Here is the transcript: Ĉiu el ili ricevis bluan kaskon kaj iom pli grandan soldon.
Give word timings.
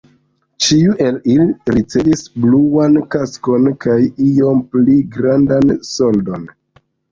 Ĉiu 0.67 0.95
el 1.07 1.19
ili 1.33 1.45
ricevis 1.75 2.23
bluan 2.47 2.97
kaskon 3.17 3.69
kaj 3.87 3.99
iom 4.31 4.65
pli 4.75 4.99
grandan 5.19 5.79
soldon. 5.93 6.53